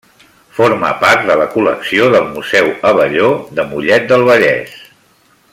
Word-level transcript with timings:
Forma 0.59 0.87
part 1.03 1.27
de 1.27 1.35
la 1.41 1.45
col·lecció 1.57 2.09
del 2.17 2.27
Museu 2.31 2.73
Abelló 2.93 3.31
de 3.61 3.69
Mollet 3.75 4.13
del 4.15 4.29
Vallès. 4.33 4.77